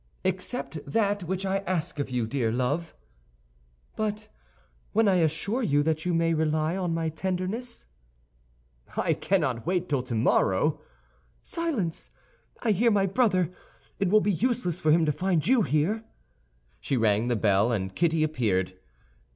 [0.23, 2.95] "Except that which I ask of you, dear love."
[3.95, 4.29] "But
[4.93, 7.85] when I assure you that you may rely on my tenderness?"
[8.97, 10.81] "I cannot wait till tomorrow."
[11.43, 12.09] "Silence!
[12.63, 13.51] I hear my brother.
[13.99, 16.03] It will be useless for him to find you here."
[16.79, 18.75] She rang the bell and Kitty appeared.